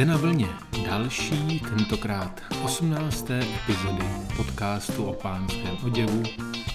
[0.00, 0.48] Jste na vlně
[0.84, 3.30] další, tentokrát 18.
[3.30, 4.04] epizody
[4.36, 6.22] podcastu o pánském oděvu,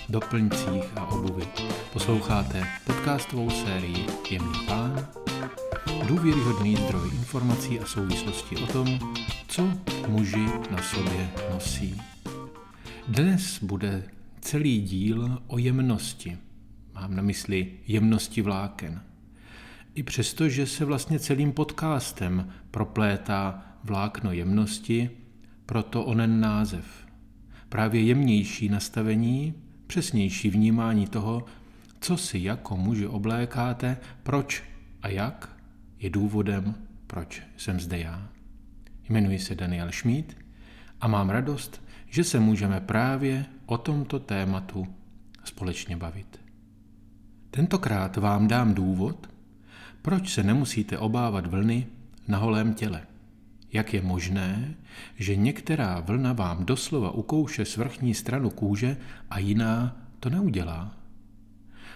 [0.09, 1.43] doplňcích a obuvi.
[1.93, 5.07] Posloucháte podcastovou sérii Jemný pán,
[6.07, 9.15] důvěryhodný zdroj informací a souvislostí o tom,
[9.47, 9.69] co
[10.07, 12.01] muži na sobě nosí.
[13.07, 14.03] Dnes bude
[14.41, 16.37] celý díl o jemnosti.
[16.93, 19.01] Mám na mysli jemnosti vláken–
[19.95, 25.09] i přesto, že se vlastně celým podcastem proplétá vlákno jemnosti,
[25.65, 26.85] proto onen název.
[27.69, 29.53] Právě jemnější nastavení,
[29.87, 31.45] přesnější vnímání toho,
[31.99, 34.63] co si jako muži oblékáte, proč
[35.01, 35.55] a jak,
[35.99, 36.75] je důvodem,
[37.07, 38.29] proč jsem zde já.
[39.09, 40.37] Jmenuji se Daniel Schmid
[41.01, 44.87] a mám radost, že se můžeme právě o tomto tématu
[45.43, 46.39] společně bavit.
[47.51, 49.34] Tentokrát vám dám důvod,
[50.05, 51.87] proč se nemusíte obávat vlny
[52.27, 53.01] na holém těle?
[53.73, 54.75] Jak je možné,
[55.15, 58.97] že některá vlna vám doslova ukouše svrchní stranu kůže
[59.29, 60.97] a jiná to neudělá?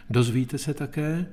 [0.10, 1.26] Dozvíte se také,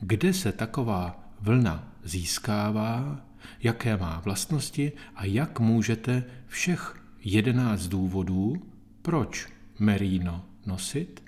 [0.00, 3.20] kde se taková vlna získává,
[3.62, 8.62] jaké má vlastnosti a jak můžete všech jedenáct důvodů,
[9.02, 11.22] proč merino nosit,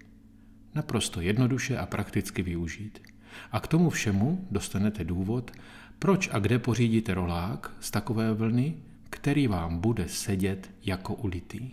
[0.74, 3.15] naprosto jednoduše a prakticky využít.
[3.52, 5.50] A k tomu všemu dostanete důvod,
[5.98, 8.76] proč a kde pořídíte rolák z takové vlny,
[9.10, 11.70] který vám bude sedět jako ulitý.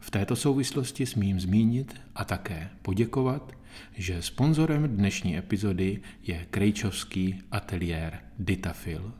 [0.00, 3.52] V této souvislosti smím zmínit a také poděkovat,
[3.96, 9.12] že sponzorem dnešní epizody je krejčovský ateliér Ditafil.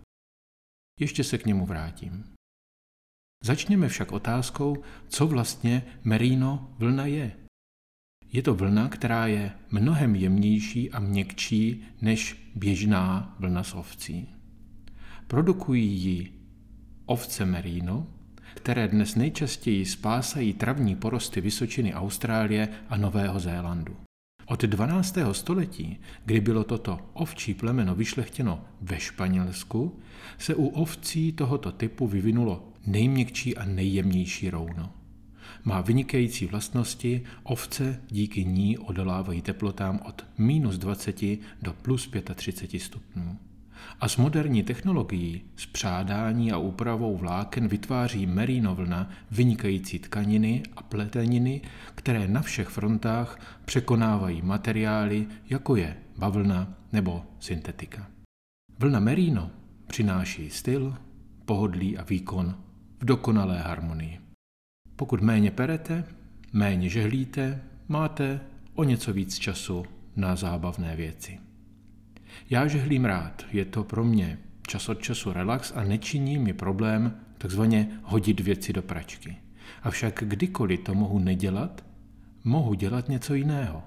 [1.01, 2.25] Ještě se k němu vrátím.
[3.45, 7.48] Začněme však otázkou, co vlastně merino vlna je.
[8.33, 14.29] Je to vlna, která je mnohem jemnější a měkčí než běžná vlna z ovcí.
[15.27, 16.33] Produkují ji
[17.07, 18.07] ovce merino,
[18.55, 23.97] které dnes nejčastěji spásají travní porosty Vysočiny Austrálie a Nového Zélandu.
[24.47, 25.19] Od 12.
[25.33, 30.01] století, kdy bylo toto ovčí plemeno vyšlechtěno ve Španělsku,
[30.39, 34.98] se u ovcí tohoto typu vyvinulo nejměkčí a nejjemnější rouno.
[35.65, 41.23] Má vynikající vlastnosti, ovce díky ní odolávají teplotám od minus 20
[41.63, 43.39] do plus 35 stupňů.
[44.01, 50.83] A s moderní technologií, s přádání a úpravou vláken vytváří merino vlna vynikající tkaniny a
[50.83, 51.61] pleteniny,
[51.95, 58.07] které na všech frontách překonávají materiály, jako je bavlna nebo syntetika.
[58.79, 59.51] Vlna merino
[59.87, 60.95] přináší styl,
[61.45, 62.55] pohodlí a výkon
[63.01, 64.28] v dokonalé harmonii.
[64.99, 66.05] Pokud méně perete,
[66.53, 68.41] méně žehlíte, máte
[68.75, 69.85] o něco víc času
[70.17, 71.39] na zábavné věci.
[72.51, 74.39] Já žehlím rád, je to pro mě
[74.69, 79.37] čas od času relax a nečiní mi problém takzvaně hodit věci do pračky.
[79.83, 81.85] Avšak kdykoliv to mohu nedělat,
[82.45, 83.83] mohu dělat něco jiného.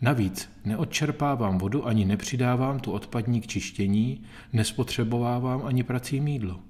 [0.00, 4.22] Navíc neodčerpávám vodu ani nepřidávám tu odpadní k čištění,
[4.52, 6.60] nespotřebovávám ani prací mídlo.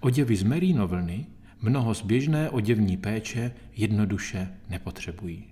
[0.00, 1.26] Oděvy z merino vlny
[1.64, 5.44] mnoho z běžné oděvní péče jednoduše nepotřebují.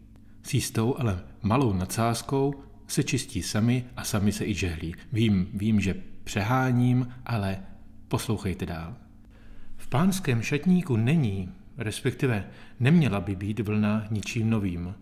[0.42, 2.54] S jistou, ale malou nadsázkou
[2.86, 4.94] se čistí sami a sami se i žehlí.
[5.12, 7.58] Vím, vím, že přeháním, ale
[8.08, 8.94] poslouchejte dál.
[9.76, 12.46] V pánském šatníku není, respektive
[12.80, 14.94] neměla by být vlna ničím novým.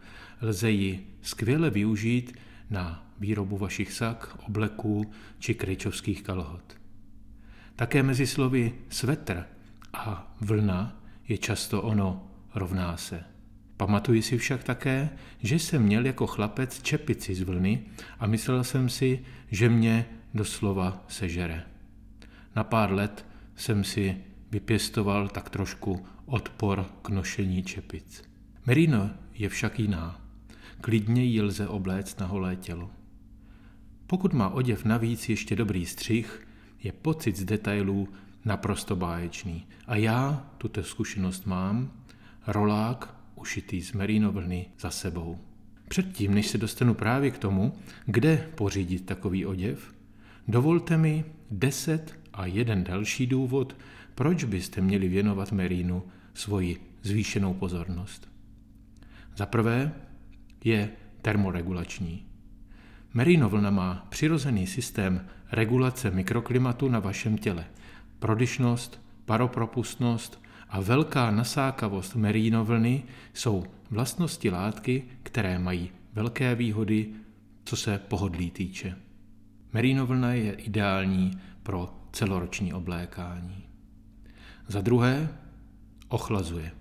[0.42, 2.32] Lze ji skvěle využít
[2.70, 6.76] na výrobu vašich sak, obleků či kryčovských kalhot.
[7.76, 9.44] Také mezi slovy svetr
[9.92, 13.24] a vlna je často ono rovná se.
[13.76, 17.82] Pamatuji si však také, že jsem měl jako chlapec čepici z vlny
[18.18, 21.64] a myslel jsem si, že mě doslova sežere.
[22.56, 24.16] Na pár let jsem si
[24.50, 28.22] vypěstoval tak trošku odpor k nošení čepic.
[28.66, 30.20] Merino je však jiná.
[30.80, 32.90] Klidně ji lze obléct na holé tělo.
[34.06, 36.46] Pokud má oděv navíc ještě dobrý střih,
[36.82, 38.08] je pocit z detailů
[38.44, 39.66] naprosto báječný.
[39.86, 41.90] A já tuto zkušenost mám,
[42.46, 45.38] rolák ušitý z merino vlny za sebou.
[45.88, 47.72] Předtím, než se dostanu právě k tomu,
[48.06, 49.94] kde pořídit takový oděv,
[50.48, 53.76] dovolte mi deset a jeden další důvod,
[54.14, 56.02] proč byste měli věnovat merínu
[56.34, 58.28] svoji zvýšenou pozornost.
[59.36, 59.92] Za prvé
[60.64, 60.90] je
[61.22, 62.26] termoregulační.
[63.14, 67.64] Merino vlna má přirozený systém regulace mikroklimatu na vašem těle–
[68.20, 73.02] Prodyšnost, paropropustnost a velká nasákavost merínovlny
[73.34, 77.08] jsou vlastnosti látky, které mají velké výhody,
[77.64, 78.96] co se pohodlí týče.
[79.72, 83.64] Merínovlna je ideální pro celoroční oblékání.
[84.68, 85.28] Za druhé,
[86.08, 86.72] ochlazuje.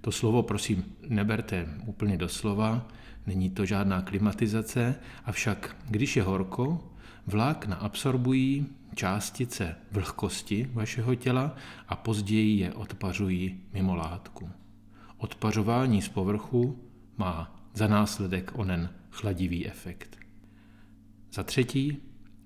[0.00, 2.88] To slovo prosím neberte úplně doslova,
[3.26, 4.94] není to žádná klimatizace,
[5.24, 6.90] avšak když je horko,
[7.26, 8.66] vlákna absorbují
[9.00, 11.56] částice vlhkosti vašeho těla
[11.88, 14.50] a později je odpařují mimo látku.
[15.16, 16.78] Odpařování z povrchu
[17.16, 20.18] má za následek onen chladivý efekt.
[21.32, 21.96] Za třetí,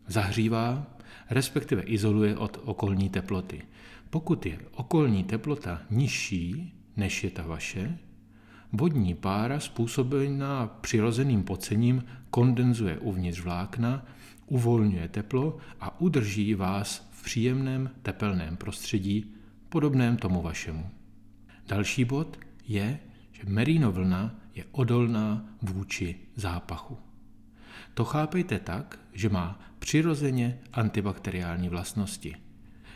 [0.06, 0.86] zahřívá,
[1.30, 3.62] respektive izoluje od okolní teploty.
[4.10, 7.98] Pokud je okolní teplota nižší než je ta vaše,
[8.72, 14.06] vodní pára způsobená přirozeným pocením kondenzuje uvnitř vlákna,
[14.54, 19.34] uvolňuje teplo a udrží vás v příjemném tepelném prostředí,
[19.68, 20.90] podobném tomu vašemu.
[21.68, 22.98] Další bod je,
[23.32, 26.98] že merino vlna je odolná vůči zápachu.
[27.94, 32.36] To chápejte tak, že má přirozeně antibakteriální vlastnosti.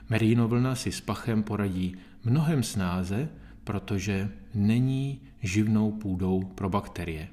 [0.09, 3.29] Merino vlna si s pachem poradí mnohem snáze,
[3.65, 7.29] protože není živnou půdou pro bakterie.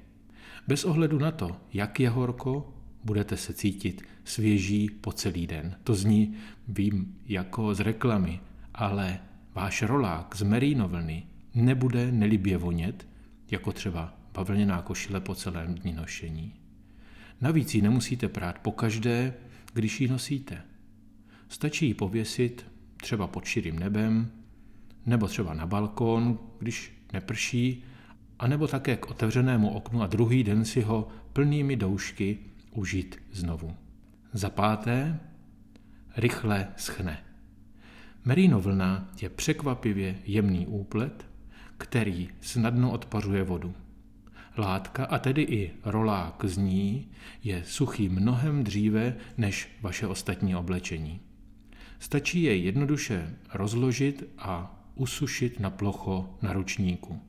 [0.67, 2.74] Bez ohledu na to, jak je horko,
[3.05, 5.75] budete se cítit svěží po celý den.
[5.83, 6.35] To zní,
[6.67, 8.39] vím, jako z reklamy,
[8.73, 9.19] ale
[9.53, 11.23] váš rolák z merino vlny
[11.55, 13.07] nebude nelibě vonět,
[13.51, 16.53] jako třeba bavlněná košile po celém dní nošení.
[17.41, 19.33] Navíc ji nemusíte prát pokaždé,
[19.73, 20.61] když ji nosíte.
[21.49, 22.65] Stačí ji pověsit
[22.97, 24.31] třeba pod širým nebem,
[25.05, 27.83] nebo třeba na balkón, když neprší,
[28.39, 32.37] anebo také k otevřenému oknu a druhý den si ho plnými doušky
[32.75, 33.75] užít znovu.
[34.33, 35.19] Za páté,
[36.17, 37.23] rychle schne.
[38.25, 41.25] Merino vlna je překvapivě jemný úplet,
[41.77, 43.73] který snadno odpařuje vodu.
[44.57, 47.11] Látka, a tedy i rolák z ní,
[47.43, 51.19] je suchý mnohem dříve než vaše ostatní oblečení.
[51.99, 57.21] Stačí jej jednoduše rozložit a usušit na plocho na ručníku.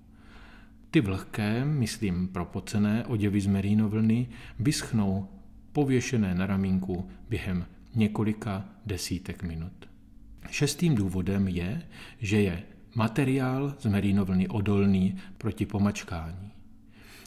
[0.91, 4.29] Ty vlhké, myslím propocené oděvy z merino vlny,
[4.59, 5.29] vyschnou
[5.77, 9.89] pověšené na ramínku během několika desítek minut.
[10.51, 11.83] Šestým důvodem je,
[12.21, 12.63] že je
[12.95, 16.51] materiál z merino vlny odolný proti pomačkání.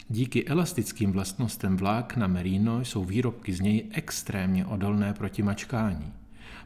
[0.09, 6.13] Díky elastickým vlastnostem vlákna merino jsou výrobky z něj extrémně odolné proti mačkání.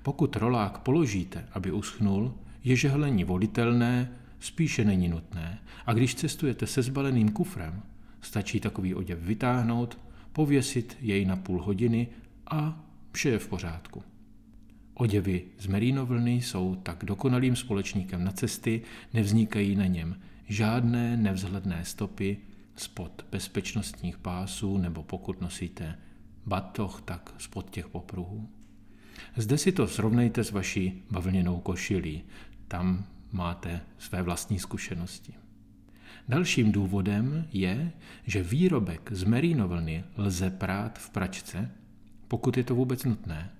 [0.03, 2.33] Pokud rolák položíte, aby uschnul,
[2.63, 5.59] je žehlení volitelné, spíše není nutné.
[5.85, 7.81] A když cestujete se zbaleným kufrem,
[8.21, 9.97] stačí takový oděv vytáhnout,
[10.33, 12.07] pověsit jej na půl hodiny
[12.47, 14.03] a vše je v pořádku.
[14.93, 18.81] Oděvy z merínovlny jsou tak dokonalým společníkem na cesty,
[19.13, 22.37] nevznikají na něm žádné nevzhledné stopy
[22.75, 25.99] spod bezpečnostních pásů nebo pokud nosíte
[26.45, 28.49] batoh, tak spod těch popruhů.
[29.37, 32.23] Zde si to srovnejte s vaší bavlněnou košilí.
[32.67, 35.33] Tam máte své vlastní zkušenosti.
[36.27, 37.91] Dalším důvodem je,
[38.25, 41.71] že výrobek z merinovlny lze prát v pračce,
[42.27, 43.51] pokud je to vůbec nutné.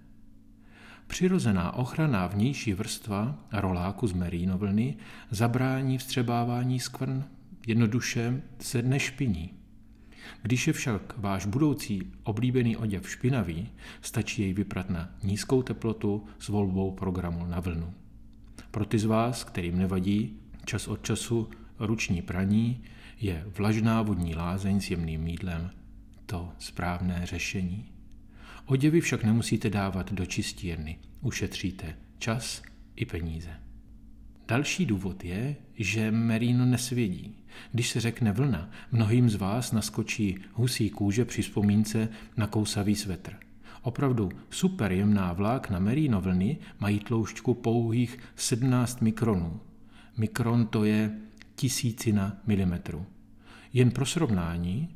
[1.08, 4.98] Přirozená ochranná vnější vrstva roláku z merinovlny
[5.32, 7.24] zabrání vstřebávání skvrn,
[7.68, 9.54] jednoduše se nešpiní.
[10.42, 13.70] Když je však váš budoucí oblíbený oděv špinavý,
[14.02, 17.94] stačí jej vyprat na nízkou teplotu s volbou programu na vlnu.
[18.72, 21.50] Pro ty z vás, kterým nevadí čas od času
[21.80, 22.84] ruční praní,
[23.20, 25.70] je vlažná vodní lázeň s jemným mídlem
[26.26, 27.92] to správné řešení.
[28.66, 32.62] Oděvy však nemusíte dávat do čistírny, ušetříte čas
[32.96, 33.50] i peníze.
[34.48, 37.36] Další důvod je, že merino nesvědí.
[37.72, 43.34] Když se řekne vlna, mnohým z vás naskočí husí kůže při vzpomínce na kousavý svetr.
[43.82, 49.60] Opravdu super jemná vlákna merino vlny mají tloušťku pouhých 17 mikronů.
[50.18, 51.12] Mikron to je
[51.56, 53.06] tisícina milimetru.
[53.74, 54.96] Jen pro srovnání,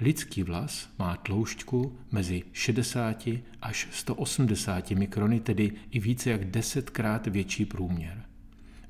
[0.00, 3.28] lidský vlas má tloušťku mezi 60
[3.62, 8.22] až 180 mikrony, tedy i více jak desetkrát větší průměr.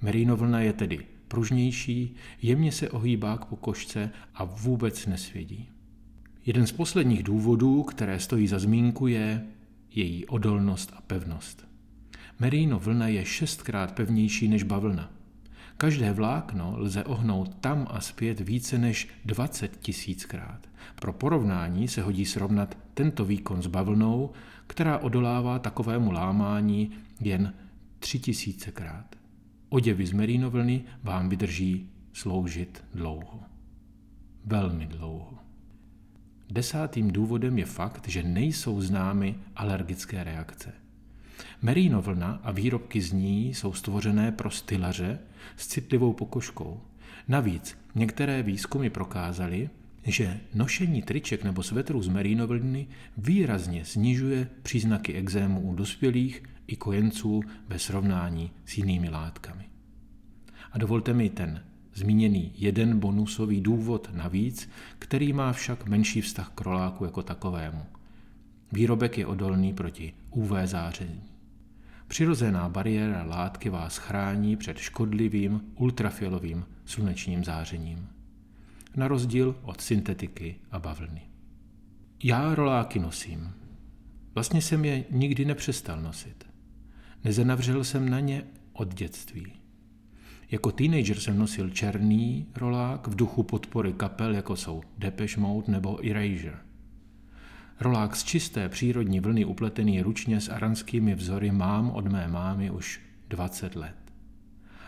[0.03, 5.69] Merino vlna je tedy pružnější, jemně se ohýbá k pokožce a vůbec nesvědí.
[6.47, 9.47] Jeden z posledních důvodů, které stojí za zmínku, je
[9.91, 11.67] její odolnost a pevnost.
[12.39, 15.13] Merino vlna je šestkrát pevnější než bavlna.
[15.77, 20.69] Každé vlákno lze ohnout tam a zpět více než 20 tisíckrát.
[20.95, 24.31] Pro porovnání se hodí srovnat tento výkon s bavlnou,
[24.67, 26.91] která odolává takovému lámání
[27.21, 27.55] jen
[27.99, 29.17] tři tisícekrát.
[29.69, 33.41] Oděvy z merino vlny vám vydrží sloužit dlouho.
[34.45, 35.39] Velmi dlouho.
[36.51, 40.84] Desátým důvodem je fakt, že nejsou známy alergické reakce.
[41.65, 45.19] Merino vlna a výrobky z ní jsou stvořené pro stylaře
[45.57, 46.81] s citlivou pokožkou.
[47.29, 49.71] Navíc některé výzkumy prokázaly,
[50.03, 52.87] že nošení triček nebo svetrů z merino vlny
[53.19, 59.65] výrazně snižuje příznaky exému u dospělých i kojenců ve srovnání s jinými látkami.
[60.73, 66.61] A dovolte mi ten zmíněný jeden bonusový důvod navíc, který má však menší vztah k
[66.61, 67.83] roláku jako takovému.
[68.73, 71.34] Výrobek je odolný proti UV záření.
[72.15, 78.09] Přirozená bariéra látky vás chrání před škodlivým ultrafialovým slunečním zářením.
[78.97, 81.23] Na rozdíl od syntetiky a bavlny.
[82.25, 83.53] Já roláky nosím.
[84.35, 86.47] Vlastně jsem je nikdy nepřestal nosit.
[87.25, 89.53] Nezanavřel jsem na ně od dětství.
[90.51, 96.07] Jako teenager jsem nosil černý rolák v duchu podpory kapel, jako jsou Depeche Mode nebo
[96.11, 96.59] Erasure.
[97.81, 103.01] Rolák z čisté přírodní vlny upletený ručně s aranskými vzory mám od mé mámy už
[103.29, 103.97] 20 let.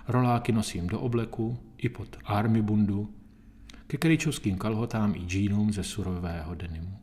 [0.08, 3.14] Roláky nosím do obleku i pod army bundu,
[3.86, 6.98] ke kryčovským kalhotám i džínům ze surového denimu.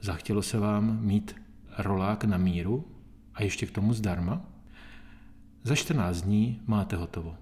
[0.00, 1.36] Zachtělo se vám mít
[1.78, 2.84] rolák na míru
[3.34, 4.44] a ještě k tomu zdarma?
[5.62, 7.36] Za 14 dní máte hotovo.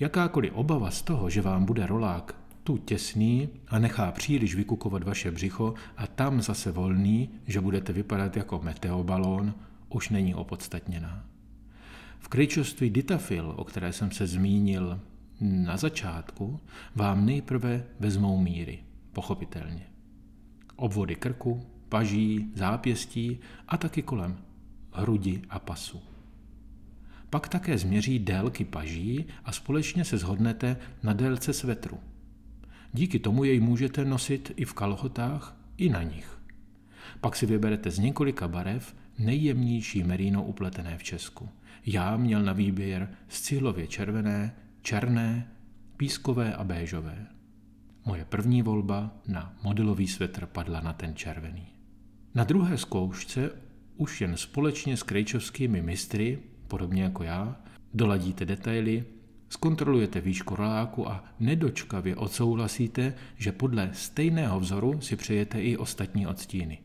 [0.00, 2.34] Jakákoliv obava z toho, že vám bude rolák
[2.66, 8.36] tu těsný a nechá příliš vykukovat vaše břicho a tam zase volný, že budete vypadat
[8.36, 9.54] jako meteobalón,
[9.88, 11.24] už není opodstatněná.
[12.18, 15.00] V kryčovství Ditafil, o které jsem se zmínil
[15.40, 16.60] na začátku,
[16.94, 18.78] vám nejprve vezmou míry,
[19.12, 19.86] pochopitelně.
[20.76, 24.38] Obvody krku, paží, zápěstí a taky kolem
[24.92, 26.02] hrudi a pasu.
[27.30, 31.98] Pak také změří délky paží a společně se zhodnete na délce svetru.
[32.92, 36.38] Díky tomu jej můžete nosit i v kalhotách, i na nich.
[37.20, 41.48] Pak si vyberete z několika barev nejjemnější merino upletené v Česku.
[41.86, 45.48] Já měl na výběr z cihlově červené, černé,
[45.96, 47.26] pískové a béžové.
[48.04, 51.66] Moje první volba na modelový svetr padla na ten červený.
[52.34, 53.50] Na druhé zkoušce
[53.96, 56.38] už jen společně s krejčovskými mistry
[56.68, 57.60] podobně jako já,
[57.94, 59.04] doladíte detaily,
[59.48, 66.78] zkontrolujete výšku roláku a nedočkavě odsouhlasíte, že podle stejného vzoru si přejete i ostatní odstíny.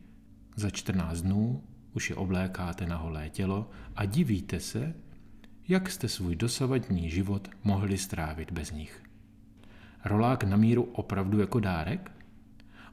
[0.56, 1.62] Za 14 dnů
[1.94, 4.94] už je oblékáte na holé tělo a divíte se,
[5.68, 9.02] jak jste svůj dosavadní život mohli strávit bez nich.
[10.04, 12.10] Rolák na míru opravdu jako dárek?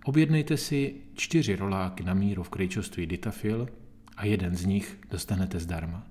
[0.06, 3.70] Objednejte si čtyři roláky na míru v krejčoství Ditafil
[4.18, 6.08] a jeden z nich dostanete zdarma.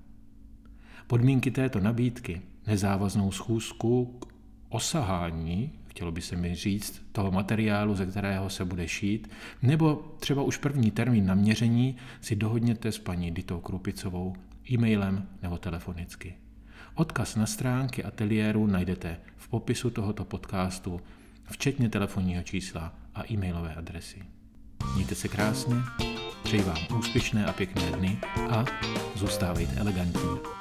[1.06, 4.26] Podmínky této nabídky, nezávaznou schůzku k
[4.68, 9.30] osahání, chtělo by se mi říct, toho materiálu, ze kterého se bude šít,
[9.62, 14.34] nebo třeba už první termín na měření si dohodněte s paní Ditou Krupicovou
[14.70, 16.34] e-mailem nebo telefonicky.
[16.94, 21.00] Odkaz na stránky ateliéru najdete v popisu tohoto podcastu,
[21.50, 24.22] včetně telefonního čísla a e-mailové adresy.
[24.94, 25.76] Mějte se krásně,
[26.42, 28.18] přeji vám úspěšné a pěkné dny
[28.50, 28.64] a
[29.14, 30.58] zůstávejte elegantní.